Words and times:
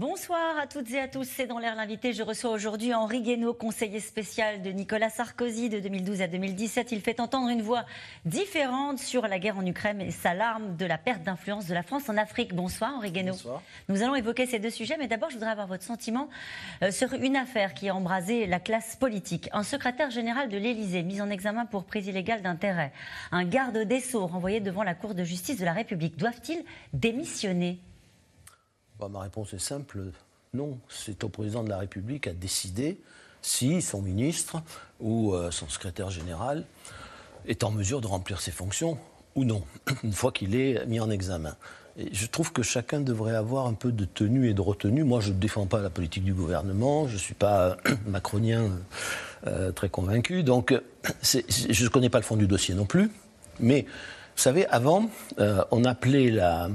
Bonsoir 0.00 0.58
à 0.58 0.66
toutes 0.66 0.90
et 0.92 0.98
à 0.98 1.08
tous, 1.08 1.24
c'est 1.24 1.46
dans 1.46 1.58
l'air 1.58 1.74
l'invité. 1.74 2.14
Je 2.14 2.22
reçois 2.22 2.52
aujourd'hui 2.52 2.94
Henri 2.94 3.20
Guénaud, 3.20 3.52
conseiller 3.52 4.00
spécial 4.00 4.62
de 4.62 4.70
Nicolas 4.70 5.10
Sarkozy 5.10 5.68
de 5.68 5.78
2012 5.78 6.22
à 6.22 6.26
2017. 6.26 6.90
Il 6.92 7.02
fait 7.02 7.20
entendre 7.20 7.50
une 7.50 7.60
voix 7.60 7.84
différente 8.24 8.98
sur 8.98 9.28
la 9.28 9.38
guerre 9.38 9.58
en 9.58 9.66
Ukraine 9.66 10.00
et 10.00 10.10
s'alarme 10.10 10.74
de 10.78 10.86
la 10.86 10.96
perte 10.96 11.22
d'influence 11.22 11.66
de 11.66 11.74
la 11.74 11.82
France 11.82 12.08
en 12.08 12.16
Afrique. 12.16 12.54
Bonsoir 12.54 12.94
Henri 12.96 13.10
Guénaud. 13.10 13.32
Bonsoir. 13.32 13.62
Nous 13.90 14.02
allons 14.02 14.14
évoquer 14.14 14.46
ces 14.46 14.58
deux 14.58 14.70
sujets, 14.70 14.96
mais 14.98 15.06
d'abord 15.06 15.28
je 15.28 15.34
voudrais 15.34 15.50
avoir 15.50 15.66
votre 15.66 15.84
sentiment 15.84 16.30
euh, 16.82 16.90
sur 16.90 17.12
une 17.12 17.36
affaire 17.36 17.74
qui 17.74 17.90
a 17.90 17.94
embrasé 17.94 18.46
la 18.46 18.58
classe 18.58 18.96
politique. 18.96 19.50
Un 19.52 19.64
secrétaire 19.64 20.10
général 20.10 20.48
de 20.48 20.56
l'Élysée 20.56 21.02
mis 21.02 21.20
en 21.20 21.28
examen 21.28 21.66
pour 21.66 21.84
prise 21.84 22.06
illégale 22.06 22.40
d'intérêt. 22.40 22.92
Un 23.32 23.44
garde 23.44 23.76
des 23.76 24.00
Sceaux 24.00 24.26
renvoyé 24.26 24.60
devant 24.60 24.82
la 24.82 24.94
Cour 24.94 25.14
de 25.14 25.24
justice 25.24 25.58
de 25.58 25.66
la 25.66 25.74
République. 25.74 26.16
Doivent-ils 26.16 26.64
démissionner? 26.94 27.80
Bah, 29.00 29.08
ma 29.08 29.20
réponse 29.20 29.54
est 29.54 29.58
simple, 29.58 29.98
non. 30.52 30.78
C'est 30.90 31.24
au 31.24 31.30
président 31.30 31.64
de 31.64 31.70
la 31.70 31.78
République 31.78 32.26
à 32.26 32.32
décider 32.32 33.00
si 33.40 33.80
son 33.80 34.02
ministre 34.02 34.62
ou 35.00 35.32
euh, 35.32 35.50
son 35.50 35.68
secrétaire 35.70 36.10
général 36.10 36.66
est 37.46 37.64
en 37.64 37.70
mesure 37.70 38.02
de 38.02 38.06
remplir 38.06 38.42
ses 38.42 38.50
fonctions 38.50 38.98
ou 39.34 39.44
non, 39.44 39.62
une 40.04 40.12
fois 40.12 40.32
qu'il 40.32 40.54
est 40.54 40.84
mis 40.86 41.00
en 41.00 41.08
examen. 41.08 41.56
Je 42.12 42.26
trouve 42.26 42.52
que 42.52 42.62
chacun 42.62 43.00
devrait 43.00 43.34
avoir 43.34 43.66
un 43.66 43.72
peu 43.72 43.90
de 43.90 44.04
tenue 44.04 44.48
et 44.50 44.54
de 44.54 44.60
retenue. 44.60 45.02
Moi, 45.02 45.20
je 45.20 45.32
ne 45.32 45.38
défends 45.38 45.66
pas 45.66 45.80
la 45.80 45.90
politique 45.90 46.24
du 46.24 46.34
gouvernement, 46.34 47.08
je 47.08 47.14
ne 47.14 47.18
suis 47.18 47.34
pas 47.34 47.78
macronien 48.06 48.70
euh, 49.46 49.72
très 49.72 49.88
convaincu, 49.88 50.42
donc 50.42 50.78
je 51.22 51.84
ne 51.84 51.88
connais 51.88 52.10
pas 52.10 52.18
le 52.18 52.24
fond 52.24 52.36
du 52.36 52.46
dossier 52.46 52.74
non 52.74 52.84
plus. 52.84 53.10
Mais, 53.60 53.82
vous 54.36 54.42
savez, 54.42 54.66
avant, 54.66 55.08
euh, 55.38 55.64
on 55.70 55.84
appelait 55.84 56.30
la, 56.30 56.68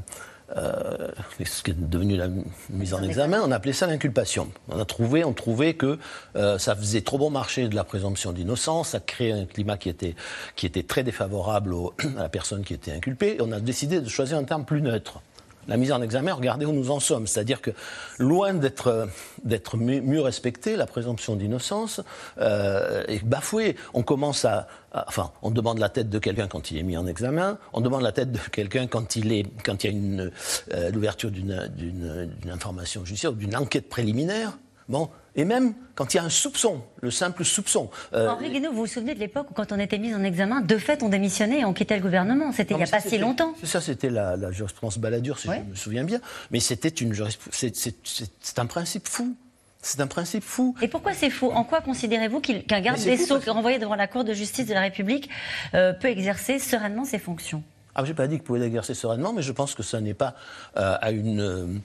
euh, 0.56 1.10
ce 1.44 1.64
qui 1.64 1.72
est 1.72 1.74
devenu 1.74 2.18
la 2.18 2.28
mise 2.70 2.94
en 2.94 3.02
examen, 3.02 3.42
on 3.44 3.52
appelait 3.52 3.74
ça 3.74 3.88
l'inculpation. 3.88 4.50
On 4.70 4.80
a 4.80 4.86
trouvé, 4.86 5.24
on 5.24 5.34
trouvait 5.34 5.74
que 5.74 5.98
euh, 6.36 6.58
ça 6.60 6.76
faisait 6.76 7.02
trop 7.02 7.18
bon 7.18 7.30
marché 7.30 7.68
de 7.68 7.76
la 7.76 7.84
présomption 7.84 8.32
d'innocence, 8.32 8.90
ça 8.90 9.00
créait 9.00 9.32
un 9.32 9.46
climat 9.46 9.78
qui 9.78 9.90
était, 9.90 10.16
qui 10.56 10.66
était 10.66 10.84
très 10.84 11.04
défavorable 11.04 11.74
à 12.18 12.24
la 12.24 12.30
personne 12.30 12.64
qui 12.64 12.74
était 12.74 12.92
inculpée, 12.92 13.38
et 13.38 13.42
on 13.42 13.52
a 13.52 13.60
décidé 13.60 14.02
de 14.02 14.10
choisir 14.10 14.38
un 14.38 14.44
terme 14.44 14.66
plus 14.66 14.82
neutre 14.82 15.22
la 15.68 15.78
mise 15.78 15.92
en 15.92 16.02
examen, 16.02 16.34
regardez 16.34 16.66
où 16.66 16.72
nous 16.72 16.92
en 16.92 17.00
sommes. 17.00 17.28
C'est-à-dire 17.28 17.62
que 17.62 17.72
loin 18.20 18.54
d'être 18.54 19.78
mieux 19.78 20.22
respectée, 20.22 20.76
la 20.76 20.86
présomption 20.86 21.36
d'innocence 21.36 22.02
euh, 22.40 23.04
est 23.08 23.24
bafouée. 23.24 23.76
On 23.94 24.04
commence 24.04 24.46
à, 24.46 24.68
enfin, 24.94 25.32
on 25.42 25.52
demande 25.52 25.80
la 25.80 25.90
tête 25.90 26.10
de 26.10 26.20
quelqu'un 26.20 26.48
quand 26.48 26.72
il 26.72 26.78
est 26.78 26.84
mis 26.84 26.98
en 26.98 27.08
examen, 27.08 27.58
on 27.74 27.82
demande 27.82 28.02
la 28.02 28.12
tête 28.12 28.32
de 28.32 28.40
quelqu'un 28.52 28.88
quand 28.88 29.16
il 29.16 29.32
est, 29.32 29.46
quand 29.64 29.84
il 29.84 29.88
y 29.88 29.94
a 29.94 29.98
une 29.98 30.32
euh, 30.74 30.92
l'ouverture 30.92 31.32
d'une 31.32 32.50
information 32.52 33.06
judiciaire 33.06 33.32
ou 33.32 33.36
d'une 33.36 33.56
enquête 33.56 33.90
préliminaire. 33.90 34.58
Bon, 34.88 35.10
et 35.36 35.46
même 35.46 35.74
quand 35.96 36.14
il 36.14 36.18
y 36.18 36.20
a 36.20 36.24
un 36.24 36.30
soupçon, 36.30 36.82
le 37.02 37.12
simple 37.12 37.44
soupçon. 37.46 37.90
Euh, 38.14 38.28
Henri 38.28 38.52
Guénaud, 38.52 38.72
vous 38.72 38.80
vous 38.80 38.88
souvenez 38.88 39.16
de 39.16 39.20
l'époque 39.20 39.52
où, 39.52 39.54
quand 39.54 39.72
on 39.72 39.80
était 39.80 39.98
mis 39.98 40.14
en 40.14 40.24
examen, 40.24 40.62
de 40.62 40.78
fait, 40.78 41.04
on 41.04 41.10
démissionnait 41.10 41.62
et 41.62 41.66
on 41.66 41.74
quittait 41.74 41.96
le 41.96 42.02
gouvernement 42.02 42.52
C'était 42.52 42.74
il 42.74 42.78
n'y 42.78 42.84
a 42.84 42.88
pas 42.88 43.00
si 43.00 43.18
longtemps. 43.18 43.54
Ça, 43.64 43.82
c'était 43.82 44.10
la, 44.10 44.52
jurisprudence 44.52 44.98
Balladur, 44.98 45.40
si 45.40 45.48
je 45.48 45.70
me 45.70 45.76
souviens 45.76 46.04
bien. 46.04 46.20
Mais 46.52 46.60
c'était 46.60 46.90
une 46.90 47.14
C'est 47.52 48.60
un 48.60 48.66
principe 48.66 49.08
fou. 49.08 49.36
C'est 49.82 50.02
un 50.02 50.08
principe 50.08 50.44
fou. 50.44 50.76
Et 50.82 50.88
pourquoi 50.88 51.14
c'est 51.14 51.30
fou? 51.30 51.52
En 51.52 51.64
quoi 51.64 51.80
considérez-vous 51.80 52.40
qu'un 52.40 52.82
garde 52.82 53.00
des 53.00 53.18
Sceaux 53.18 53.40
renvoyé 53.48 53.78
devant 53.78 53.94
la 53.94 54.08
Cour 54.08 54.24
de 54.24 54.34
justice 54.34 54.66
de 54.66 54.74
la 54.74 54.82
République 54.82 55.30
euh, 55.76 55.94
peut 55.94 56.08
exercer 56.08 56.58
sereinement 56.58 57.06
ses 57.06 57.20
fonctions? 57.20 57.62
Ah, 57.94 58.04
Je 58.04 58.10
n'ai 58.10 58.16
pas 58.16 58.26
dit 58.26 58.36
qu'il 58.36 58.44
pouvait 58.44 58.60
l'exercer 58.60 58.96
sereinement, 58.96 59.32
mais 59.32 59.44
je 59.44 59.52
pense 59.52 59.76
que 59.76 59.84
ça 59.84 60.02
n'est 60.02 60.16
pas 60.16 60.36
euh, 60.76 60.98
à 61.00 61.12
une 61.12 61.82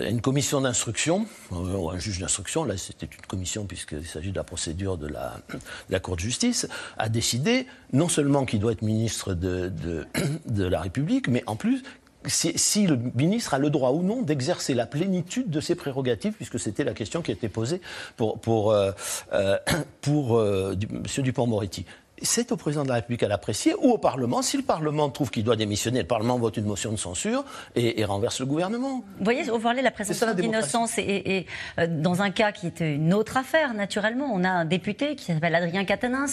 une 0.00 0.20
commission 0.20 0.60
d'instruction, 0.60 1.26
euh, 1.52 1.76
ou 1.76 1.90
un 1.90 1.98
juge 1.98 2.18
d'instruction, 2.18 2.64
là 2.64 2.76
c'était 2.76 3.06
une 3.06 3.26
commission 3.26 3.66
puisqu'il 3.66 4.06
s'agit 4.06 4.30
de 4.30 4.36
la 4.36 4.44
procédure 4.44 4.98
de 4.98 5.06
la, 5.08 6.00
Cour 6.00 6.16
de 6.16 6.20
justice, 6.20 6.66
a 6.98 7.08
décidé 7.08 7.66
non 7.92 8.08
seulement 8.08 8.44
qu'il 8.44 8.60
doit 8.60 8.72
être 8.72 8.82
ministre 8.82 9.34
de, 9.34 10.04
la 10.46 10.80
République, 10.80 11.28
mais 11.28 11.42
en 11.46 11.56
plus 11.56 11.82
si, 12.26 12.86
le 12.88 12.98
ministre 13.14 13.54
a 13.54 13.58
le 13.58 13.70
droit 13.70 13.92
ou 13.92 14.02
non 14.02 14.22
d'exercer 14.22 14.74
la 14.74 14.86
plénitude 14.86 15.48
de 15.48 15.60
ses 15.60 15.76
prérogatives, 15.76 16.32
puisque 16.32 16.58
c'était 16.58 16.82
la 16.82 16.92
question 16.92 17.22
qui 17.22 17.30
était 17.30 17.48
posée 17.48 17.80
pour, 18.16 18.72
euh, 18.72 18.90
pour 20.00 20.42
M. 20.42 20.76
Dupont-Moretti 21.18 21.86
c'est 22.22 22.52
au 22.52 22.56
président 22.56 22.82
de 22.82 22.88
la 22.88 22.96
République 22.96 23.22
à 23.22 23.28
l'apprécier 23.28 23.74
ou 23.74 23.90
au 23.90 23.98
Parlement. 23.98 24.42
Si 24.42 24.56
le 24.56 24.62
Parlement 24.62 25.10
trouve 25.10 25.30
qu'il 25.30 25.44
doit 25.44 25.56
démissionner, 25.56 26.00
le 26.00 26.06
Parlement 26.06 26.38
vote 26.38 26.56
une 26.56 26.64
motion 26.64 26.90
de 26.92 26.96
censure 26.96 27.44
et, 27.74 28.04
renverse 28.04 28.40
le 28.40 28.46
gouvernement. 28.46 29.04
Vous 29.18 29.24
voyez, 29.24 29.42
vous 29.42 29.58
parlez 29.58 29.80
de 29.80 29.84
la 29.84 29.90
présomption 29.90 30.32
d'innocence 30.34 30.98
et, 30.98 31.46
euh, 31.78 31.86
dans 31.88 32.22
un 32.22 32.30
cas 32.30 32.52
qui 32.52 32.66
est 32.66 32.80
une 32.80 33.12
autre 33.12 33.36
affaire, 33.36 33.74
naturellement, 33.74 34.30
on 34.32 34.44
a 34.44 34.48
un 34.48 34.64
député 34.64 35.16
qui 35.16 35.24
s'appelle 35.24 35.54
Adrien 35.54 35.84
Catanins. 35.84 36.26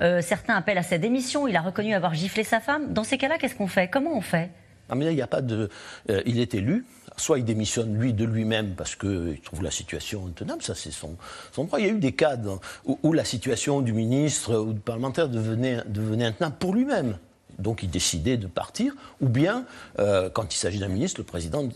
Euh, 0.00 0.20
certains 0.20 0.56
appellent 0.56 0.78
à 0.78 0.82
sa 0.82 0.98
démission. 0.98 1.46
Il 1.46 1.56
a 1.56 1.62
reconnu 1.62 1.94
avoir 1.94 2.14
giflé 2.14 2.44
sa 2.44 2.60
femme. 2.60 2.92
Dans 2.92 3.04
ces 3.04 3.18
cas-là, 3.18 3.38
qu'est-ce 3.38 3.54
qu'on 3.54 3.66
fait? 3.66 3.88
Comment 3.88 4.16
on 4.16 4.20
fait? 4.20 4.50
Ah, 4.88 4.96
mais 4.96 5.04
là, 5.04 5.12
il 5.12 5.16
n'y 5.16 5.22
a 5.22 5.28
pas 5.28 5.40
de. 5.40 5.68
Euh, 6.10 6.20
il 6.26 6.40
est 6.40 6.54
élu 6.54 6.84
soit 7.20 7.38
il 7.38 7.44
démissionne 7.44 7.96
lui 7.96 8.12
de 8.12 8.24
lui-même 8.24 8.74
parce 8.74 8.96
qu'il 8.96 9.40
trouve 9.44 9.62
la 9.62 9.70
situation 9.70 10.26
intenable, 10.26 10.62
ça 10.62 10.74
c'est 10.74 10.90
son, 10.90 11.16
son, 11.52 11.64
droit. 11.64 11.78
Il 11.80 11.86
y 11.86 11.88
a 11.88 11.92
eu 11.92 11.98
des 11.98 12.12
cas 12.12 12.36
où, 12.84 13.12
la 13.12 13.24
situation 13.24 13.80
du 13.80 13.92
ministre 13.92 14.56
ou 14.56 14.72
du 14.72 14.80
parlementaire 14.80 15.28
devenait, 15.28 15.82
devenait 15.86 16.26
intenable 16.26 16.56
pour 16.58 16.74
lui-même. 16.74 17.18
Donc 17.58 17.82
il 17.82 17.90
décidait 17.90 18.38
de 18.38 18.46
partir, 18.46 18.94
ou 19.20 19.28
bien, 19.28 19.66
euh, 19.98 20.30
quand 20.30 20.54
il 20.54 20.56
s'agit 20.56 20.78
d'un 20.78 20.88
ministre, 20.88 21.20
le 21.20 21.24
président 21.24 21.68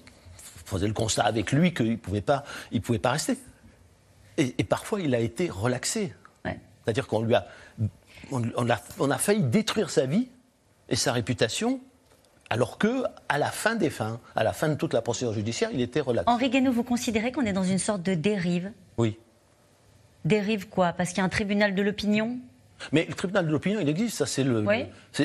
faisait 0.64 0.86
le 0.86 0.94
constat 0.94 1.24
avec 1.24 1.52
lui 1.52 1.74
qu'il 1.74 1.92
ne 1.92 1.96
pouvait, 1.96 2.22
pas, 2.22 2.44
il 2.72 2.80
pouvait 2.80 2.98
pas 2.98 3.12
rester. 3.12 3.36
Et, 4.36 4.64
parfois, 4.64 5.00
il 5.00 5.14
a 5.14 5.20
été 5.20 5.48
relaxé. 5.48 6.12
C'est-à-dire 6.44 7.06
qu'on 7.06 7.22
lui 7.22 7.34
a 7.34 7.46
on, 8.32 8.70
a, 8.70 8.80
on 8.98 9.10
a 9.10 9.18
failli 9.18 9.42
détruire 9.42 9.90
sa 9.90 10.06
vie 10.06 10.28
et 10.88 10.96
sa 10.96 11.12
réputation 11.12 11.80
alors 12.50 12.78
que, 12.78 13.04
à 13.28 13.38
la 13.38 13.50
fin 13.50 13.74
des 13.74 13.90
fins, 13.90 14.20
à 14.36 14.44
la 14.44 14.52
fin 14.52 14.68
de 14.68 14.74
toute 14.74 14.92
la 14.92 15.02
procédure 15.02 15.32
judiciaire, 15.32 15.70
il 15.72 15.80
était 15.80 16.00
relaxé. 16.00 16.28
Henri 16.28 16.50
Guénaud, 16.50 16.72
vous 16.72 16.84
considérez 16.84 17.32
qu'on 17.32 17.44
est 17.46 17.52
dans 17.52 17.64
une 17.64 17.78
sorte 17.78 18.02
de 18.02 18.14
dérive? 18.14 18.70
Oui. 18.98 19.18
Dérive 20.24 20.68
quoi? 20.68 20.92
Parce 20.92 21.10
qu'il 21.10 21.18
y 21.18 21.20
a 21.22 21.24
un 21.24 21.30
tribunal 21.30 21.74
de 21.74 21.82
l'opinion? 21.82 22.38
Mais 22.92 23.06
le 23.08 23.14
tribunal 23.14 23.46
de 23.46 23.52
l'opinion, 23.52 23.80
il 23.80 23.88
existe. 23.88 24.18
Ça, 24.18 24.26
c'est 24.26 24.44
le. 24.44 24.64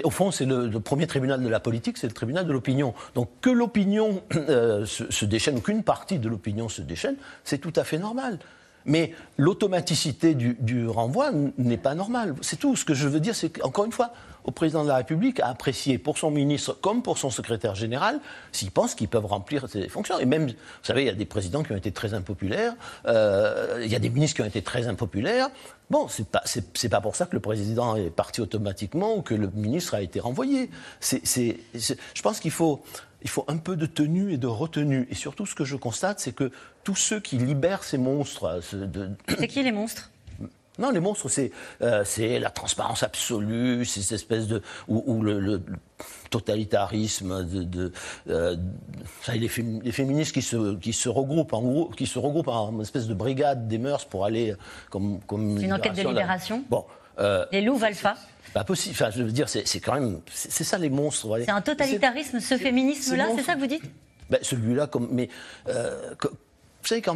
au 0.03 0.09
fond, 0.09 0.31
c'est 0.31 0.46
le, 0.46 0.69
premier 0.79 1.08
tribunal 1.08 1.41
de 1.44 1.50
la 1.50 1.59
politique, 1.59 1.97
c'est 1.97 2.08
le 2.08 2.13
tribunal 2.13 2.46
de 2.46 2.53
l'opinion. 2.53 2.94
Donc 3.16 3.29
que 3.41 3.50
l'opinion 3.50 4.22
euh, 4.35 4.85
se, 4.85 5.12
se, 5.12 5.25
déchaîne, 5.25 5.62
qu'une 5.62 5.84
partie 5.84 6.19
de 6.19 6.29
l'opinion 6.29 6.69
se 6.69 6.81
déchaîne, 6.81 7.16
c'est 7.44 7.58
tout 7.58 7.74
à 7.75 7.84
fait 7.84 7.97
normal. 7.97 8.40
Mais 8.85 9.13
l'automaticité 9.38 10.35
du, 10.35 10.88
renvoi 10.88 11.31
n'est 11.57 11.78
pas 11.78 11.95
normale. 11.95 12.35
C'est 12.41 12.57
tout. 12.57 12.75
Ce 12.75 12.85
que 12.85 12.94
je 12.94 13.07
veux 13.07 13.19
dire, 13.19 13.35
c'est 13.35 13.50
qu'encore 13.50 13.85
une 13.85 13.91
fois, 13.91 14.12
au 14.45 14.51
président 14.51 14.84
de 14.84 14.88
la 14.88 14.97
République 14.97 15.40
à 15.40 15.47
apprécier 15.47 15.97
pour 15.97 16.17
son 16.17 16.31
ministre 16.31 16.73
comme 16.81 17.03
pour 17.03 17.17
son 17.17 17.29
secrétaire 17.29 17.75
général 17.75 18.19
s'ils 18.51 18.72
pensent 18.72 18.95
qu'ils 18.95 19.07
peuvent 19.07 19.25
remplir 19.25 19.67
ces 19.69 19.90
fonctions. 19.90 20.17
Et 20.19 20.25
même, 20.25 20.47
vous 20.47 20.53
savez, 20.81 21.03
il 21.03 21.07
y 21.07 21.09
a 21.09 21.13
des 21.13 21.25
présidents 21.25 21.62
qui 21.62 21.72
ont 21.73 21.78
été 21.78 21.91
très 21.91 22.13
impopulaires, 22.13 22.73
euh, 23.06 23.81
il 23.84 23.91
y 23.91 23.95
a 23.95 24.00
des 24.00 24.09
ministres 24.09 24.38
qui 24.38 24.41
ont 24.41 24.47
été 24.47 24.62
très 24.62 24.88
impopulaires. 24.88 25.50
Bon, 25.90 26.07
c'est 26.07 26.28
pas, 26.28 26.44
pas 26.90 27.01
pour 27.01 27.16
ça 27.16 27.25
que 27.25 27.34
le 27.34 27.40
président 27.40 27.96
est 27.96 28.11
parti 28.11 28.41
automatiquement 28.41 29.16
ou 29.16 29.22
que 29.22 29.34
le 29.34 29.50
ministre 29.53 29.96
a 29.96 30.01
été 30.01 30.19
renvoyé. 30.19 30.69
Je 31.01 32.22
pense 32.22 32.40
qu'il 32.40 32.51
faut 32.51 32.81
il 33.22 33.30
faut 33.30 33.46
un 33.47 33.57
peu 33.57 33.75
de 33.75 33.85
tenue 33.85 34.31
et 34.34 34.38
de 34.38 34.47
retenue. 34.47 35.07
Et 35.09 35.16
surtout, 35.16 35.46
ce 35.46 35.56
que 35.56 35.66
je 35.66 35.75
constate, 35.75 36.19
c'est 36.19 36.34
que 36.34 36.52
tous 36.84 36.96
ceux 36.96 37.20
qui 37.20 37.38
libèrent 37.38 37.84
ces 37.84 37.97
monstres. 37.97 38.61
De... 38.73 39.11
C'est 39.38 39.47
qui 39.47 39.64
les 39.64 39.72
monstres? 39.72 40.11
Non, 40.78 40.91
les 40.91 41.02
monstres, 41.02 41.28
c'est 41.28 41.52
euh, 41.82 42.03
la 42.40 42.49
transparence 42.49 43.03
absolue, 43.03 43.84
c'est 43.84 44.02
cette 44.02 44.14
espèce 44.14 44.47
de. 44.47 44.61
ou, 44.88 45.22
le, 45.22 45.61
totalitarisme, 46.29 47.43
de, 47.43 47.91
euh, 48.29 48.55
les, 49.34 49.49
féministes 49.49 50.34
qui 50.34 50.41
se, 50.41 50.76
qui 50.78 50.93
se 50.93 51.09
regroupent 51.09 51.53
en 51.53 51.85
qui 51.88 52.05
se 52.05 52.17
regroupent 52.17 52.47
en 52.47 52.72
une 52.72 52.82
espèce 52.82 53.08
de 53.08 53.14
brigade 53.14 53.67
des 53.67 53.78
mœurs 53.78 54.05
pour 54.05 54.23
aller 54.23 54.55
comme. 54.90 55.20
comme 55.28 55.58
une 55.58 55.73
enquête 55.73 55.97
de 55.97 56.08
libération? 56.08 56.64
Bon. 56.70 56.85
Euh, 57.19 57.45
les 57.51 57.61
loups 57.61 57.83
Alpha 57.83 58.16
pas 58.53 58.63
possible. 58.63 58.95
Enfin, 58.95 59.11
je 59.11 59.21
veux 59.21 59.31
dire, 59.31 59.47
c'est 59.47 59.79
quand 59.79 59.93
même. 59.93 60.21
C'est 60.33 60.63
ça 60.63 60.77
les 60.77 60.89
monstres. 60.89 61.39
C'est 61.45 61.51
un 61.51 61.61
totalitarisme, 61.61 62.39
ce 62.39 62.57
féminisme-là, 62.57 63.29
c'est 63.35 63.43
ça 63.43 63.53
que 63.53 63.59
vous 63.59 63.67
dites? 63.67 63.83
Ben, 64.29 64.39
Celui-là, 64.41 64.87
comme. 64.87 65.07
Mais. 65.11 65.29
Euh, 65.67 66.16
vous 66.81 66.87
savez, 66.87 67.01
quand, 67.01 67.16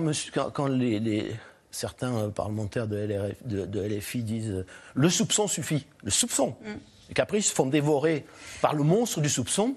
quand, 0.52 0.68
les, 0.68 1.32
certains 1.72 2.16
euh, 2.16 2.30
parlementaires 2.30 2.88
de, 2.88 3.34
de, 3.46 3.82
LFI 3.82 4.24
disent 4.24 4.52
euh, 4.52 4.66
le 4.94 5.10
soupçon 5.10 5.48
suffit, 5.48 5.86
le 6.04 6.12
soupçon, 6.12 6.56
mm. 6.64 6.72
et 7.10 7.14
qu'après 7.14 7.40
ils 7.40 7.44
se 7.44 7.54
font 7.54 7.66
dévorer 7.66 8.26
par 8.62 8.76
le 8.76 8.84
monstre 8.84 9.22
du 9.22 9.30
soupçon, 9.30 9.76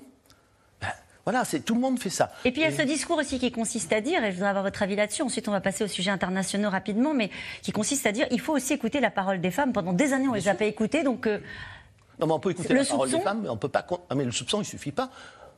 Voilà, 1.27 1.45
c'est 1.45 1.59
tout 1.59 1.75
le 1.75 1.81
monde 1.81 1.99
fait 1.99 2.09
ça. 2.09 2.31
Et 2.45 2.53
puis 2.53 2.61
il 2.61 2.65
y 2.65 2.69
a 2.69 2.71
ce 2.71 2.83
discours 2.83 3.19
aussi 3.19 3.41
qui 3.41 3.51
consiste 3.51 3.93
à 3.93 4.01
dire, 4.01 4.23
et 4.23 4.31
je 4.31 4.37
voudrais 4.37 4.51
avoir 4.51 4.63
votre 4.63 4.81
avis 4.85 4.95
là-dessus. 4.95 5.23
Ensuite, 5.23 5.49
on 5.49 5.51
va 5.51 5.61
passer 5.61 5.83
aux 5.83 5.89
sujets 5.89 6.13
internationaux 6.13 6.71
rapidement, 6.71 7.15
mais 7.15 7.31
qui 7.63 7.73
consiste 7.73 8.07
à 8.07 8.13
dire, 8.13 8.29
il 8.31 8.41
faut 8.41 8.55
aussi 8.55 8.75
écouter 8.75 9.01
la 9.01 9.11
parole 9.11 9.41
des 9.41 9.51
femmes. 9.51 9.73
Pendant 9.73 9.93
des 9.93 10.13
années, 10.13 10.29
on 10.29 10.35
les 10.35 10.47
a 10.47 10.55
pas 10.55 10.67
écoutées, 10.67 11.03
donc. 11.03 11.27
Euh, 11.27 11.41
non, 12.21 12.29
mais 12.29 12.33
on 12.33 12.39
peut 12.39 12.53
écouter 12.53 12.73
la 12.75 12.85
parole 12.85 13.11
des 13.11 13.19
femmes, 13.19 13.41
mais 13.43 13.49
on 13.49 13.57
peut 13.57 13.69
pas. 13.69 13.85
Ah, 14.09 14.15
mais 14.15 14.25
le 14.25 14.31
soupçon, 14.31 14.63
il 14.63 14.65
suffit 14.65 14.93
pas. 14.93 15.11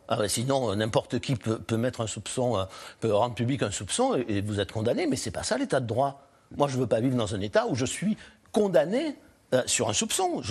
Ah, 0.08 0.26
sinon, 0.26 0.74
n'importe 0.74 1.18
qui 1.18 1.36
peut, 1.36 1.76
mettre 1.76 2.00
un 2.00 2.06
soupçon, 2.06 2.56
euh, 2.56 2.64
peut 3.00 3.12
rendre 3.12 3.34
public 3.34 3.62
un 3.62 3.70
soupçon 3.70 4.14
et, 4.26 4.40
vous 4.40 4.60
êtes 4.60 4.72
condamné. 4.72 5.06
Mais 5.06 5.16
c'est 5.16 5.30
pas 5.30 5.42
ça 5.42 5.58
l'état 5.58 5.80
de 5.80 5.86
droit. 5.86 6.22
Moi, 6.56 6.68
je 6.68 6.78
veux 6.78 6.86
pas 6.86 7.00
vivre 7.00 7.16
dans 7.16 7.34
un 7.34 7.42
état 7.42 7.66
où 7.66 7.74
je 7.74 7.84
suis 7.84 8.16
condamné 8.52 9.16
euh, 9.54 9.62
sur 9.66 9.88
un 9.88 9.92
soupçon. 9.92 10.42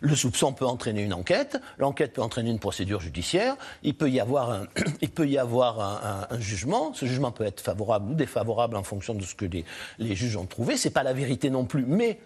le 0.00 0.16
soupçon 0.16 0.52
peut 0.52 0.66
entraîner 0.66 1.02
une 1.02 1.12
enquête, 1.12 1.60
l'enquête 1.78 2.12
peut 2.12 2.22
entraîner 2.22 2.50
une 2.50 2.60
procédure 2.60 3.00
judiciaire, 3.00 3.56
il 3.82 3.94
peut 3.94 4.10
y 4.10 4.20
avoir 4.20 4.50
un, 4.50 4.66
il 5.00 5.10
peut 5.10 5.28
y 5.28 5.38
avoir 5.38 6.28
un, 6.30 6.38
jugement, 6.38 6.94
ce 6.94 7.06
jugement 7.06 7.32
peut 7.32 7.44
être 7.44 7.60
favorable 7.60 8.12
ou 8.12 8.14
défavorable 8.14 8.76
en 8.76 8.82
fonction 8.82 9.14
de 9.14 9.22
ce 9.22 9.34
que 9.34 9.44
les, 9.44 9.64
les 9.98 10.14
juges 10.14 10.36
ont 10.36 10.46
trouvé, 10.46 10.76
c'est 10.76 10.90
pas 10.90 11.02
la 11.02 11.12
vérité 11.12 11.50
non 11.50 11.64
plus, 11.64 11.84
mais 11.84 12.20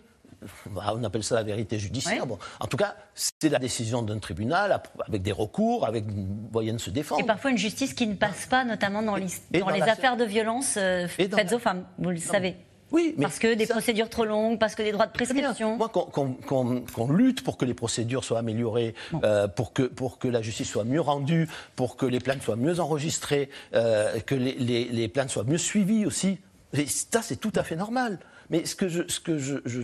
bah, 0.67 0.93
on 0.95 1.03
appelle 1.05 1.25
ça 1.25 1.35
la 1.35 1.43
vérité 1.43 1.79
judiciaire. 1.79 2.27
Bon, 2.27 2.39
en 2.61 2.67
tout 2.67 2.77
cas, 2.77 2.95
c'est 3.15 3.49
la 3.49 3.59
décision 3.59 4.03
d'un 4.03 4.19
tribunal 4.19 4.83
avec 5.07 5.23
des 5.23 5.33
recours, 5.33 5.87
avec 5.87 6.05
une 6.05 6.49
moyenne 6.53 6.77
de 6.77 6.81
se 6.81 6.91
défendre. 6.91 7.23
Et 7.23 7.27
parfois 7.27 7.51
une 7.51 7.59
justice 7.59 7.95
qui 7.95 8.07
ne 8.07 8.15
passe 8.15 8.47
pas, 8.47 8.65
notamment 8.65 9.03
dans 9.03 9.17
les, 9.17 9.29
dans 9.59 9.71
les 9.71 9.83
affaires 9.83 10.17
de 10.17 10.25
violence 10.25 10.75
euh, 10.77 11.09
faites 11.09 11.53
aux 11.53 11.59
femmes, 11.59 11.85
vous 11.99 12.11
le 12.11 12.19
savez. 12.19 12.57
Oui, 12.93 13.15
mais 13.17 13.25
parce 13.25 13.39
que 13.39 13.55
des 13.55 13.67
procédures 13.67 14.09
trop 14.09 14.25
longues, 14.25 14.59
parce 14.59 14.75
que 14.75 14.83
des 14.83 14.93
droits 14.93 15.07
de 15.07 15.13
prescription. 15.13 15.77
Moi, 15.77 15.89
qu'on 15.89 17.13
lutte 17.13 17.43
pour 17.43 17.57
que 17.57 17.65
les 17.65 17.75
procédures 17.75 18.25
soient 18.25 18.39
améliorées, 18.39 18.95
euh, 19.25 19.49
pour, 19.49 19.73
que, 19.73 19.83
pour 19.83 20.19
que 20.19 20.29
la 20.29 20.41
justice 20.41 20.71
soit 20.71 20.85
mieux 20.85 21.01
rendue, 21.01 21.49
pour 21.75 21.97
que 21.97 22.07
les 22.07 22.21
plaintes 22.21 22.43
soient 22.43 22.57
mieux 22.57 22.79
enregistrées, 22.79 23.51
euh, 23.75 24.21
que 24.21 24.35
les, 24.35 24.55
les, 24.55 24.85
les, 24.85 25.09
plaintes 25.09 25.31
soient 25.31 25.45
mieux 25.45 25.59
suivies 25.59 26.07
aussi. 26.07 26.39
Et 26.75 26.87
ça, 26.87 27.23
c'est 27.23 27.37
tout 27.37 27.53
à 27.57 27.65
fait 27.65 27.77
normal. 27.77 28.19
Mais 28.51 28.65
ce 28.65 28.77
que 28.77 28.89
je, 28.89 29.03
ce 29.09 29.19
que 29.19 29.39
je, 29.39 29.57
je, 29.65 29.83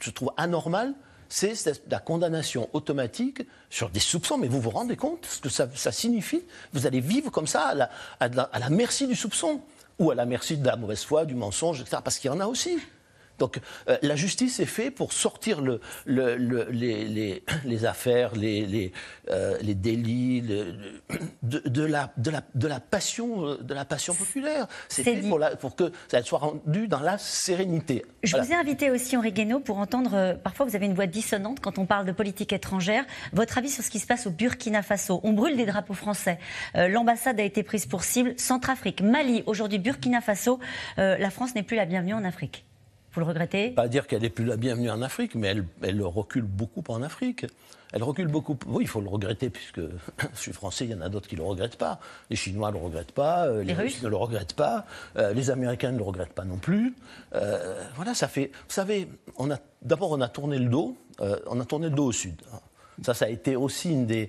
je 0.00 0.10
trouve 0.10 0.32
anormal, 0.36 0.94
c'est 1.28 1.54
la 1.90 1.98
condamnation 1.98 2.68
automatique 2.72 3.42
sur 3.68 3.90
des 3.90 3.98
soupçons. 4.00 4.38
Mais 4.38 4.46
vous 4.46 4.60
vous 4.60 4.70
rendez 4.70 4.96
compte 4.96 5.26
ce 5.26 5.40
que 5.40 5.48
ça, 5.48 5.68
ça 5.74 5.90
signifie? 5.90 6.42
Vous 6.72 6.86
allez 6.86 7.00
vivre 7.00 7.30
comme 7.30 7.48
ça 7.48 7.68
à 7.68 7.74
la, 7.74 7.90
à 8.20 8.28
la, 8.28 8.42
à 8.44 8.58
la 8.60 8.70
merci 8.70 9.08
du 9.08 9.16
soupçon 9.16 9.60
ou 9.98 10.10
à 10.10 10.14
la 10.14 10.26
merci 10.26 10.56
de 10.56 10.66
la 10.66 10.76
mauvaise 10.76 11.04
foi, 11.04 11.24
du 11.24 11.34
mensonge, 11.34 11.80
etc. 11.80 11.98
Parce 12.02 12.18
qu'il 12.18 12.30
y 12.30 12.34
en 12.34 12.40
a 12.40 12.46
aussi. 12.46 12.78
Donc 13.38 13.58
euh, 13.88 13.96
la 14.02 14.16
justice 14.16 14.60
est 14.60 14.66
faite 14.66 14.94
pour 14.94 15.12
sortir 15.12 15.60
le, 15.60 15.80
le, 16.06 16.36
les, 16.70 17.42
les, 17.64 17.84
affaires, 17.84 18.34
les, 18.34 18.92
euh, 19.30 19.58
délits 19.62 20.42
de, 20.42 20.74
de, 21.42 21.84
la, 21.84 22.12
de, 22.16 22.30
la, 22.30 22.42
de, 22.54 22.68
la, 22.68 22.80
passion, 22.80 23.46
euh, 23.46 23.58
de 23.60 23.74
la 23.74 23.84
passion 23.84 24.14
populaire. 24.14 24.66
C'est 24.88 25.02
fait 25.02 25.16
pour, 25.16 25.40
pour, 25.60 25.76
que 25.76 25.92
ça 26.08 26.22
soit 26.22 26.38
rendu 26.38 26.86
dans 26.86 27.00
la 27.00 27.18
sérénité. 27.18 28.04
Je 28.22 28.36
vous 28.36 28.52
ai 28.52 28.54
invité 28.54 28.90
aussi, 28.90 29.16
Henri 29.16 29.32
Guénaud, 29.32 29.60
pour 29.60 29.78
entendre, 29.78 30.38
parfois 30.42 30.66
vous 30.66 30.76
avez 30.76 30.86
une 30.86 30.94
voix 30.94 31.06
dissonante 31.06 31.60
quand 31.60 31.78
on 31.78 31.86
parle 31.86 32.06
de 32.06 32.12
politique 32.12 32.52
étrangère, 32.52 33.04
votre 33.32 33.58
avis 33.58 33.70
sur 33.70 33.82
ce 33.82 33.90
qui 33.90 33.98
se 33.98 34.06
passe 34.06 34.26
au 34.26 34.30
Burkina 34.30 34.82
Faso? 34.82 35.20
On 35.24 35.32
brûle 35.32 35.56
des 35.56 35.66
drapeaux 35.66 35.94
français. 35.94 36.38
L'ambassade 36.74 37.40
a 37.40 37.42
été 37.42 37.62
prise 37.62 37.86
pour 37.86 38.04
cible. 38.04 38.34
Centrafrique, 38.36 39.02
Mali, 39.02 39.42
aujourd'hui 39.46 39.78
Burkina 39.78 40.20
Faso. 40.20 40.60
la 40.96 41.30
France 41.30 41.54
n'est 41.54 41.62
plus 41.62 41.76
la 41.76 41.86
bienvenue 41.86 42.14
en 42.14 42.24
Afrique. 42.24 42.64
Vous 43.14 43.20
le 43.20 43.26
regrettez? 43.26 43.70
Pas 43.70 43.86
dire 43.86 44.08
qu'elle 44.08 44.22
n'est 44.22 44.28
plus 44.28 44.44
la 44.44 44.56
bienvenue 44.56 44.90
en 44.90 45.00
Afrique, 45.00 45.36
mais 45.36 45.46
elle, 45.46 45.64
elle, 45.82 46.02
recule 46.02 46.42
beaucoup 46.42 46.82
en 46.88 47.00
Afrique. 47.00 47.46
Elle 47.92 48.02
recule 48.02 48.26
beaucoup. 48.26 48.58
Oui, 48.66 48.82
il 48.84 48.88
faut 48.88 49.00
le 49.00 49.08
regretter, 49.08 49.50
puisque 49.50 49.80
je 49.80 50.40
suis 50.40 50.52
français, 50.52 50.86
il 50.86 50.90
y 50.90 50.94
en 50.94 51.00
a 51.00 51.08
d'autres 51.08 51.28
qui 51.28 51.36
ne 51.36 51.40
le 51.40 51.46
regrettent 51.46 51.76
pas. 51.76 52.00
Les 52.28 52.34
Chinois 52.34 52.70
ne 52.72 52.76
le 52.76 52.82
regrettent 52.82 53.12
pas, 53.12 53.46
euh, 53.46 53.62
les, 53.62 53.72
Russes 53.72 54.02
ne 54.02 54.08
le 54.08 54.16
regrettent 54.16 54.54
pas, 54.54 54.84
euh, 55.16 55.32
les 55.32 55.50
Américains 55.50 55.92
ne 55.92 55.98
le 55.98 56.02
regrettent 56.02 56.32
pas 56.32 56.44
non 56.44 56.56
plus. 56.56 56.92
Euh, 57.36 57.80
voilà, 57.94 58.14
ça 58.14 58.26
fait. 58.26 58.50
Vous 58.52 58.74
savez, 58.74 59.08
d'abord, 59.82 60.10
on 60.10 60.20
a 60.20 60.28
tourné 60.28 60.58
le 60.58 60.68
dos, 60.68 60.96
on 61.20 61.60
a 61.60 61.64
tourné 61.64 61.90
le 61.90 61.94
dos 61.94 62.06
au 62.06 62.12
Sud. 62.12 62.34
Ça, 63.02 63.14
ça 63.14 63.26
a 63.26 63.28
été 63.28 63.54
aussi 63.54 63.90
une 63.90 64.06
des 64.06 64.28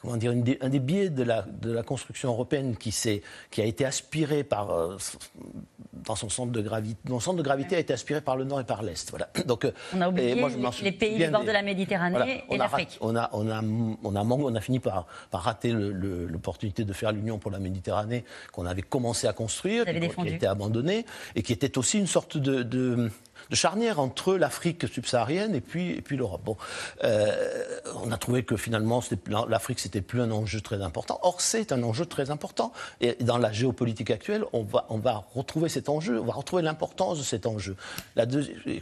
comment 0.00 0.16
dire, 0.16 0.32
un 0.60 0.68
des 0.68 0.78
biais 0.78 1.10
de 1.10 1.22
la, 1.22 1.42
de 1.42 1.72
la 1.72 1.82
construction 1.82 2.30
européenne 2.30 2.76
qui, 2.76 2.90
qui 3.50 3.60
a 3.60 3.64
été 3.64 3.84
aspiré 3.84 4.44
par, 4.44 4.70
euh, 4.70 4.96
dans 5.92 6.16
son 6.16 6.28
centre 6.28 6.52
de 6.52 6.60
gravité, 6.60 6.98
son 7.08 7.20
centre 7.20 7.38
de 7.38 7.42
gravité 7.42 7.76
a 7.76 7.78
été 7.78 7.92
aspiré 7.92 8.20
par 8.20 8.36
le 8.36 8.44
nord 8.44 8.60
et 8.60 8.64
par 8.64 8.82
l'est. 8.82 9.10
Voilà. 9.10 9.28
Donc, 9.46 9.64
euh, 9.64 9.72
on 9.94 10.00
a 10.00 10.08
oublié 10.08 10.34
les, 10.82 10.92
pays 10.92 11.18
du 11.18 11.30
bord 11.30 11.44
de 11.44 11.50
la 11.50 11.62
Méditerranée 11.62 12.44
et 12.50 12.56
l'Afrique. 12.56 12.98
On 13.00 13.16
a, 13.16 13.30
on, 13.32 13.48
a, 13.48 13.62
on, 14.02 14.16
a, 14.16 14.22
on 14.22 14.54
a 14.54 14.60
fini 14.60 14.78
par, 14.80 15.06
par 15.30 15.42
rater 15.42 15.72
l'opportunité 15.72 16.84
de 16.84 16.92
faire 16.92 17.12
l'Union 17.12 17.38
pour 17.38 17.50
la 17.50 17.58
Méditerranée 17.58 18.24
qu'on 18.52 18.66
avait 18.66 18.82
commencé 18.82 19.26
à 19.26 19.32
construire, 19.32 19.84
qui, 19.84 19.90
a 19.90 20.26
été 20.26 20.46
abandonnée, 20.46 21.06
et 21.34 21.42
qui 21.42 21.52
était 21.52 21.78
aussi 21.78 21.98
une 21.98 22.06
sorte 22.06 22.36
de, 22.36 22.62
de 22.62 23.10
de 23.50 23.56
charnière 23.56 24.00
entre 24.00 24.34
l'Afrique 24.34 24.86
subsaharienne 24.88 25.54
et 25.54 25.60
puis, 25.60 25.90
et 25.90 26.02
puis 26.02 26.16
l'Europe. 26.16 26.42
Bon, 26.44 26.56
euh, 27.04 27.80
on 28.02 28.10
a 28.12 28.16
trouvé 28.16 28.44
que 28.44 28.56
finalement 28.56 29.02
l'Afrique 29.48 29.80
c'était 29.80 30.00
plus 30.00 30.20
un 30.20 30.30
enjeu 30.30 30.60
très 30.60 30.82
important. 30.82 31.18
Or 31.22 31.40
c'est 31.40 31.72
un 31.72 31.82
enjeu 31.82 32.06
très 32.06 32.30
important 32.30 32.72
et 33.00 33.14
dans 33.20 33.38
la 33.38 33.52
géopolitique 33.52 34.10
actuelle 34.10 34.44
on 34.52 34.62
va, 34.62 34.86
on 34.88 34.98
va 34.98 35.24
retrouver 35.34 35.68
cet 35.68 35.88
enjeu, 35.88 36.20
on 36.20 36.24
va 36.24 36.34
retrouver 36.34 36.62
l'importance 36.62 37.18
de 37.18 37.24
cet 37.24 37.46
enjeu 37.46 37.76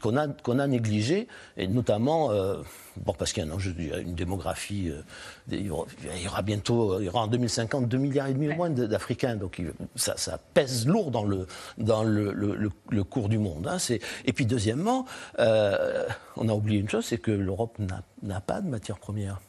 qu'on 0.00 0.16
a, 0.16 0.28
qu'on 0.28 0.58
a 0.58 0.66
négligé 0.66 1.28
et 1.56 1.66
notamment 1.66 2.30
euh, 2.30 2.56
Bon, 3.04 3.14
parce 3.14 3.32
qu'il 3.32 3.44
y 3.44 3.48
a 3.48 3.52
un 3.52 3.98
une 4.00 4.14
démographie. 4.14 4.90
Euh, 4.90 5.02
il, 5.50 5.66
y 5.66 5.70
aura, 5.70 6.42
bientôt, 6.42 7.00
il 7.00 7.06
y 7.06 7.08
aura 7.08 7.22
en 7.22 7.26
2050 7.28 7.88
2 7.88 7.98
milliards 7.98 8.26
et 8.26 8.34
demi 8.34 8.52
au 8.52 8.56
moins 8.56 8.70
d'Africains. 8.70 9.36
Donc 9.36 9.62
ça, 9.96 10.38
pèse 10.52 10.86
lourd 10.86 11.10
dans 11.10 11.24
le, 11.24 11.46
dans 11.78 12.04
le, 12.04 12.32
le, 12.32 13.04
cours 13.04 13.28
du 13.28 13.38
monde. 13.38 13.66
Hein. 13.66 13.78
Et 14.24 14.32
puis 14.32 14.44
deuxièmement, 14.44 15.06
euh, 15.38 16.06
on 16.36 16.48
a 16.48 16.52
oublié 16.52 16.80
une 16.80 16.88
chose, 16.88 17.06
c'est 17.06 17.18
que 17.18 17.30
l'Europe 17.30 17.78
n'a 18.22 18.40
pas 18.40 18.60
de 18.60 18.68
matières 18.68 18.98
premières. 18.98 19.40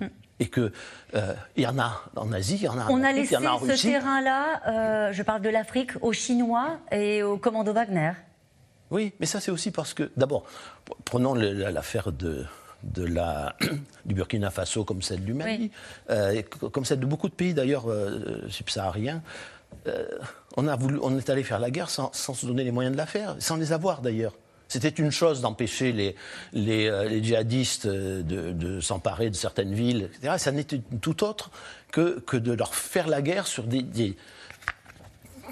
Hmm. 0.00 0.08
Et 0.38 0.50
qu'il 0.50 0.70
euh, 1.14 1.34
y 1.56 1.66
en 1.66 1.78
a 1.78 2.02
en 2.14 2.30
Asie, 2.32 2.56
il 2.56 2.62
y 2.62 2.68
en 2.68 2.78
a 2.78 2.84
en 2.84 2.90
On 2.90 3.02
a 3.02 3.12
laissé 3.12 3.34
ce 3.36 3.82
terrain-là, 3.82 5.12
je 5.12 5.22
parle 5.22 5.40
de 5.40 5.48
l'Afrique, 5.48 5.92
aux 6.02 6.12
Chinois 6.12 6.78
et 6.92 7.22
aux 7.22 7.38
commandos 7.38 7.72
Wagner. 7.72 8.12
Oui, 8.90 9.12
mais 9.20 9.26
ça 9.26 9.40
c'est 9.40 9.50
aussi 9.50 9.70
parce 9.70 9.94
que, 9.94 10.10
d'abord, 10.16 10.44
prenons 11.04 11.34
l'affaire 11.34 12.12
de, 12.12 12.46
de 12.82 13.04
la, 13.04 13.56
du 14.04 14.14
Burkina 14.14 14.50
Faso 14.50 14.84
comme 14.84 15.02
celle 15.02 15.24
du 15.24 15.34
Mali, 15.34 15.70
euh, 16.10 16.42
comme 16.72 16.84
celle 16.84 17.00
de 17.00 17.06
beaucoup 17.06 17.28
de 17.28 17.34
pays 17.34 17.54
d'ailleurs 17.54 17.90
euh, 17.90 18.46
subsahariens. 18.48 19.22
Euh, 19.86 20.06
on, 20.56 20.66
a 20.66 20.76
voulu, 20.76 20.98
on 21.02 21.16
est 21.16 21.30
allé 21.30 21.42
faire 21.42 21.60
la 21.60 21.70
guerre 21.70 21.90
sans, 21.90 22.12
se 22.12 22.46
donner 22.46 22.64
les 22.64 22.72
moyens 22.72 22.92
de 22.92 22.98
la 22.98 23.06
faire, 23.06 23.36
sans 23.38 23.56
les 23.56 23.72
avoir 23.72 24.00
d'ailleurs. 24.00 24.34
C'était 24.66 24.88
une 24.88 25.10
chose 25.10 25.40
d'empêcher 25.40 25.92
les, 25.92 26.14
les, 26.52 27.22
djihadistes 27.22 27.86
de, 27.86 28.80
s'emparer 28.80 29.30
de 29.30 29.34
certaines 29.34 29.72
villes, 29.72 30.10
etc. 30.12 30.34
Ça 30.36 30.52
n'était 30.52 30.82
tout 31.00 31.24
autre 31.24 31.50
que, 31.90 32.20
que 32.20 32.36
de 32.36 32.52
leur 32.52 32.74
faire 32.74 33.08
la 33.08 33.22
guerre 33.22 33.46
sur 33.46 33.64
des, 33.64 34.14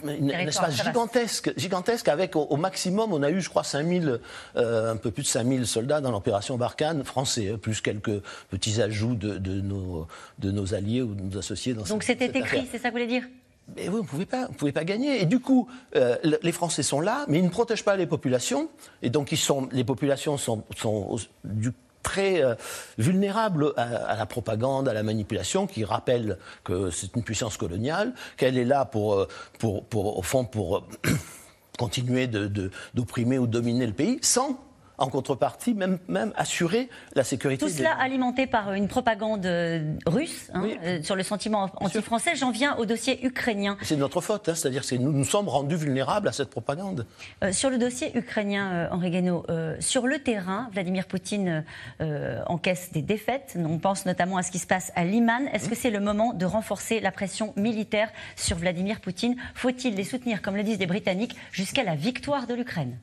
un 0.05 0.47
espace 0.47 0.83
gigantesque, 0.83 1.53
gigantesque 1.57 2.09
avec 2.09 2.37
au, 2.37 2.57
maximum, 2.57 3.13
on 3.13 3.23
a 3.23 3.31
eu, 3.31 3.41
je 3.41 3.49
crois, 3.49 3.65
5000, 3.65 4.21
euh, 4.57 4.93
un 4.93 4.97
peu 4.97 5.11
plus 5.11 5.23
de 5.23 5.29
5000 5.29 5.67
soldats 5.67 6.01
dans 6.01 6.11
l'opération 6.11 6.57
Barkhane 6.57 7.05
français, 7.05 7.51
hein, 7.53 7.59
plus 7.61 7.81
quelques 7.81 8.23
petits 8.51 8.81
ajouts 8.83 9.15
de, 9.15 9.39
nos, 9.61 10.07
de 10.39 10.51
nos 10.51 10.75
alliés 10.75 11.03
ou 11.03 11.15
de 11.15 11.23
nos 11.23 11.39
associés. 11.39 11.75
Dans 11.75 11.85
Donc 11.85 12.03
c'était 12.03 12.27
écrit, 12.39 12.67
c'est 12.71 12.79
ça 12.79 12.89
que 12.89 12.95
vous 12.95 13.01
voulez 13.01 13.07
dire? 13.07 13.25
Mais 13.75 13.89
vous 13.89 13.99
ne 13.99 14.07
pouvez, 14.07 14.27
pas, 14.27 14.47
pouvez 14.57 14.71
pas 14.71 14.85
gagner. 14.85 15.23
Et 15.23 15.27
du 15.27 15.41
coup, 15.41 15.69
euh, 15.97 16.17
les 16.41 16.53
Français 16.53 16.85
sont 16.85 17.01
là, 17.01 17.25
mais 17.27 17.39
ils 17.39 17.45
ne 17.45 17.51
protègent 17.51 17.85
pas 17.85 17.97
les 17.97 18.07
populations. 18.07 18.69
Et 19.03 19.11
donc, 19.11 19.33
ils 19.33 19.39
sont, 19.39 19.69
les 19.73 19.83
populations 19.83 20.37
sont, 20.39 20.63
sont 20.77 21.17
du 21.43 21.73
très 22.07 22.41
euh, 22.41 22.55
vulnérable 22.99 23.73
à, 23.77 24.15
la 24.17 24.27
propagande, 24.27 24.89
à 24.89 24.95
la 24.95 25.03
manipulation, 25.03 25.67
qui 25.67 25.85
rappelle 25.85 26.39
que 26.63 26.89
c'est 26.91 27.17
une 27.17 27.25
puissance 27.25 27.57
coloniale, 27.57 28.15
qu'elle 28.37 28.57
est 28.57 28.65
là 28.65 28.85
pour, 28.85 29.15
euh, 29.15 29.29
pour, 29.59 29.85
pour, 29.85 30.17
au 30.17 30.23
fond, 30.23 30.45
pour 30.45 30.87
continuer 31.79 32.29
d'opprimer 32.29 33.37
de, 33.37 33.41
ou 33.41 33.49
dominer 33.49 33.87
le 33.89 33.93
pays, 33.93 34.19
sans 34.23 34.57
en 34.99 35.09
contrepartie, 35.09 35.75
même, 35.75 35.99
même 36.09 36.33
assurer 36.37 36.89
la 37.15 37.25
sécurité. 37.25 37.67
Tout 37.67 37.73
cela 37.73 37.93
alimenté 37.93 38.47
par 38.47 38.73
une 38.73 38.89
propagande 38.89 39.45
euh, 39.47 39.95
russe 40.07 40.51
hein, 40.55 40.65
euh, 40.83 41.03
sur 41.03 41.17
le 41.17 41.23
sentiment 41.23 41.71
anti-français. 41.77 42.35
J'en 42.37 42.51
viens 42.51 42.77
au 42.77 42.87
dossier 42.87 43.25
ukrainien. 43.25 43.77
C'est 43.83 43.97
de 43.97 44.01
notre 44.01 44.21
faute, 44.21 44.49
hein, 44.49 44.55
c'est-à-dire 44.55 44.87
que 44.87 44.95
nous 44.95 45.13
nous 45.13 45.25
sommes 45.25 45.49
rendus 45.49 45.77
vulnérables 45.77 46.29
à 46.29 46.33
cette 46.33 46.51
propagande. 46.51 47.07
Euh, 47.45 47.53
sur 47.53 47.71
le 47.71 47.79
dossier 47.79 48.17
ukrainien, 48.17 48.89
Henri 48.91 49.11
Guénaud, 49.11 49.45
sur 49.81 50.07
le 50.07 50.19
terrain, 50.19 50.69
Vladimir 50.73 51.07
Poutine 51.07 51.65
encaisse 52.47 52.93
des 52.93 53.03
défaites. 53.03 53.57
On 53.57 53.79
pense 53.79 54.07
notamment 54.07 54.37
à 54.37 54.43
ce 54.43 54.51
qui 54.51 54.59
se 54.59 54.67
passe 54.67 54.93
à 54.95 55.05
Liman. 55.05 55.49
Est-ce 55.53 55.67
mmh. 55.67 55.71
que 55.71 55.77
c'est 55.77 55.91
le 55.91 56.01
moment 56.01 56.33
de 56.33 56.45
renforcer 56.45 57.01
la 57.01 57.11
pression 57.11 57.53
militaire 57.57 58.11
sur 58.37 58.57
Vladimir 58.57 59.01
Poutine? 59.01 59.37
Faut-il 59.55 59.95
les 59.95 60.05
soutenir, 60.05 60.43
comme 60.43 60.57
le 60.57 60.63
disent 60.63 60.79
les 60.79 60.87
Britanniques, 60.87 61.37
jusqu'à 61.53 61.85
la 61.85 61.95
victoire 61.95 62.47
de 62.47 62.55
l'Ukraine? 62.55 62.99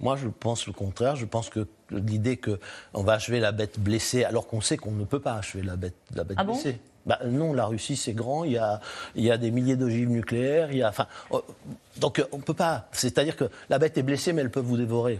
Moi, 0.00 0.16
je 0.16 0.28
pense 0.28 0.66
le 0.66 0.72
contraire. 0.72 1.16
Je 1.16 1.26
pense 1.26 1.48
que 1.48 1.66
l'idée 1.90 2.36
qu'on 2.36 3.02
va 3.02 3.14
achever 3.14 3.40
la 3.40 3.52
bête 3.52 3.78
blessée, 3.80 4.24
alors 4.24 4.46
qu'on 4.46 4.60
sait 4.60 4.76
qu'on 4.76 4.92
ne 4.92 5.04
peut 5.04 5.20
pas 5.20 5.34
achever 5.34 5.62
la 5.62 5.76
bête, 5.76 5.96
la 6.14 6.24
bête 6.24 6.36
ah 6.40 6.44
blessée. 6.44 6.78
Bah, 7.06 7.18
non, 7.24 7.54
la 7.54 7.64
Russie, 7.64 7.96
c'est 7.96 8.12
grand, 8.12 8.44
il 8.44 8.52
y 8.52 8.58
a, 8.58 8.80
il 9.14 9.24
y 9.24 9.30
a 9.30 9.38
des 9.38 9.50
milliers 9.50 9.76
d'ogives 9.76 10.10
nucléaires, 10.10 10.70
il 10.70 10.78
y 10.78 10.82
a, 10.82 10.90
enfin, 10.90 11.06
oh, 11.30 11.42
donc 11.96 12.22
on 12.32 12.36
ne 12.36 12.42
peut 12.42 12.54
pas. 12.54 12.86
C'est-à-dire 12.92 13.34
que 13.34 13.44
la 13.70 13.78
bête 13.78 13.96
est 13.96 14.02
blessée, 14.02 14.34
mais 14.34 14.42
elle 14.42 14.50
peut 14.50 14.60
vous 14.60 14.76
dévorer. 14.76 15.18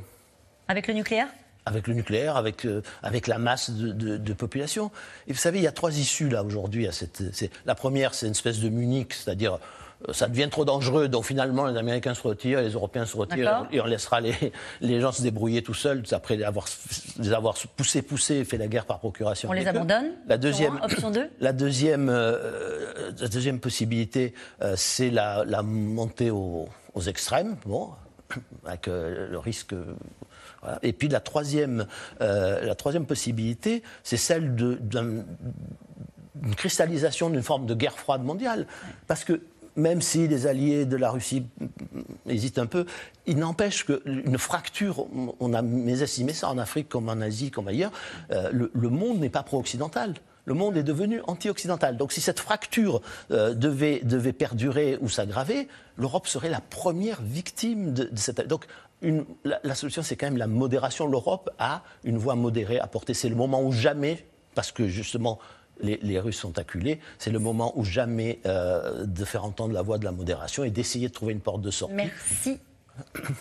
Avec 0.68 0.86
le 0.86 0.92
nucléaire? 0.92 1.28
Avec 1.64 1.86
le 1.86 1.94
nucléaire, 1.94 2.36
avec, 2.36 2.66
euh, 2.66 2.82
avec 3.02 3.26
la 3.26 3.38
masse 3.38 3.70
de, 3.70 4.32
population. 4.34 4.90
Et 5.26 5.32
vous 5.32 5.38
savez, 5.38 5.58
il 5.58 5.64
y 5.64 5.66
a 5.66 5.72
trois 5.72 5.98
issues 5.98 6.28
là 6.28 6.42
aujourd'hui. 6.44 6.86
La 7.64 7.74
première, 7.74 8.14
c'est 8.14 8.26
une 8.26 8.32
espèce 8.32 8.60
de 8.60 8.68
Munich, 8.68 9.14
c'est-à-dire 9.14 9.54
euh, 9.54 9.58
ça 10.12 10.28
devient 10.28 10.48
trop 10.50 10.64
dangereux, 10.64 11.08
donc 11.08 11.24
finalement 11.24 11.66
les 11.66 11.76
Américains 11.76 12.14
se 12.14 12.22
retirent, 12.22 12.60
les 12.60 12.70
Européens 12.70 13.06
se 13.06 13.16
retirent, 13.16 13.66
et 13.72 13.80
on 13.80 13.86
laissera 13.86 14.20
les, 14.20 14.34
les 14.80 15.00
gens 15.00 15.12
se 15.12 15.22
débrouiller 15.22 15.62
tout 15.62 15.74
seuls 15.74 16.02
après 16.12 16.42
avoir, 16.42 16.66
les 17.18 17.32
avoir 17.32 17.54
poussé, 17.76 18.02
poussé, 18.02 18.44
fait 18.44 18.58
la 18.58 18.68
guerre 18.68 18.86
par 18.86 18.98
procuration. 19.00 19.48
On 19.48 19.52
les 19.52 19.66
abandonne 19.66 20.12
La 20.26 20.38
deuxième, 20.38 20.78
option 20.82 21.10
2 21.10 21.30
La 21.40 21.52
deuxième, 21.52 22.08
euh, 22.08 23.10
la 23.20 23.28
deuxième 23.28 23.60
possibilité, 23.60 24.34
c'est 24.76 25.10
la, 25.10 25.44
la, 25.44 25.62
montée 25.62 26.30
aux, 26.30 26.68
aux 26.94 27.02
extrêmes, 27.02 27.56
bon, 27.66 27.90
avec 28.66 28.86
le 28.86 29.38
risque 29.38 29.74
et 30.82 30.92
puis 30.92 31.08
la 31.08 31.20
troisième, 31.20 31.86
euh, 32.20 32.64
la 32.64 32.74
troisième 32.74 33.06
possibilité, 33.06 33.82
c'est 34.02 34.16
celle 34.16 34.54
d'une 34.54 35.24
cristallisation 36.56 37.30
d'une 37.30 37.42
forme 37.42 37.66
de 37.66 37.74
guerre 37.74 37.98
froide 37.98 38.22
mondiale. 38.22 38.66
Parce 39.06 39.24
que 39.24 39.40
même 39.78 40.02
si 40.02 40.28
les 40.28 40.46
alliés 40.46 40.84
de 40.84 40.96
la 40.96 41.10
Russie 41.10 41.46
hésitent 42.26 42.58
un 42.58 42.66
peu, 42.66 42.84
il 43.26 43.38
n'empêche 43.38 43.84
qu'une 43.84 44.36
fracture, 44.36 45.06
on 45.40 45.54
a 45.54 45.62
mésestimé 45.62 46.32
ça 46.32 46.50
en 46.50 46.58
Afrique 46.58 46.88
comme 46.88 47.08
en 47.08 47.20
Asie, 47.20 47.50
comme 47.50 47.68
ailleurs, 47.68 47.92
euh, 48.32 48.50
le, 48.52 48.88
monde 48.90 49.20
n'est 49.20 49.30
pas 49.30 49.42
pro-occidental 49.42 50.14
le 50.44 50.54
monde 50.54 50.78
est 50.78 50.82
devenu 50.82 51.20
anti-occidental. 51.26 51.98
Donc 51.98 52.10
si 52.10 52.22
cette 52.22 52.40
fracture 52.40 53.02
euh, 53.30 53.52
devait, 53.52 54.00
devait 54.02 54.32
perdurer 54.32 54.96
ou 55.02 55.10
s'aggraver, 55.10 55.68
l'Europe 55.98 56.26
serait 56.26 56.48
la 56.48 56.62
première 56.62 57.20
victime 57.20 57.92
de, 57.92 58.04
de 58.04 58.16
cette... 58.16 58.40
Donc 58.48 58.66
la, 59.44 59.74
solution, 59.74 60.02
c'est 60.02 60.16
quand 60.16 60.24
même 60.24 60.38
la 60.38 60.46
modération. 60.46 61.06
L'Europe 61.06 61.50
a 61.58 61.82
une 62.02 62.16
voix 62.16 62.34
modérée 62.34 62.80
à 62.80 62.86
porter. 62.86 63.12
C'est 63.12 63.28
le 63.28 63.36
moment 63.36 63.62
où 63.62 63.72
jamais, 63.72 64.26
parce 64.54 64.72
que 64.72 64.88
justement 64.88 65.38
les, 65.80 66.18
Russes 66.18 66.38
sont 66.38 66.58
acculés, 66.58 67.00
c'est 67.18 67.30
le 67.30 67.38
moment 67.38 67.72
où 67.76 67.84
jamais 67.84 68.40
euh, 68.46 69.04
de 69.04 69.24
faire 69.24 69.44
entendre 69.44 69.72
la 69.72 69.82
voix 69.82 69.98
de 69.98 70.04
la 70.04 70.12
modération 70.12 70.64
et 70.64 70.70
d'essayer 70.70 71.08
de 71.08 71.12
trouver 71.12 71.32
une 71.32 71.40
porte 71.40 71.62
de 71.62 71.70
sortie. 71.70 71.94
Merci. 71.94 72.58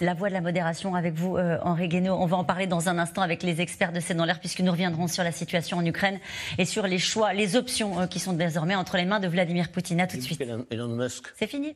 La 0.01 0.13
voix 0.13 0.29
de 0.29 0.33
la 0.33 0.41
modération 0.41 0.93
avec 0.93 1.15
vous, 1.15 1.35
euh, 1.37 1.57
Henri 1.63 1.87
Guénaud. 1.87 2.13
On 2.13 2.27
va 2.27 2.37
en 2.37 2.43
parler 2.43 2.67
dans 2.67 2.89
un 2.89 2.99
instant 2.99 3.23
avec 3.23 3.41
les 3.41 3.59
experts 3.59 3.91
de 3.91 3.99
C'est 3.99 4.13
dans 4.13 4.25
l'air, 4.25 4.39
puisque 4.39 4.59
nous 4.59 4.71
reviendrons 4.71 5.07
sur 5.07 5.23
la 5.23 5.31
situation 5.31 5.77
en 5.77 5.85
Ukraine 5.85 6.19
et 6.59 6.65
sur 6.65 6.85
les 6.85 6.99
choix, 6.99 7.33
les 7.33 7.55
options 7.55 8.01
euh, 8.01 8.05
qui 8.07 8.19
sont 8.19 8.33
désormais 8.33 8.75
entre 8.75 8.97
les 8.97 9.05
mains 9.05 9.19
de 9.19 9.27
Vladimir 9.27 9.71
Poutine. 9.71 10.01
À 10.01 10.07
tout 10.07 10.17
de 10.17 10.21
suite. 10.21 10.43
Elon 10.69 10.87
Musk. 10.89 11.25
C'est 11.35 11.47
fini. 11.47 11.75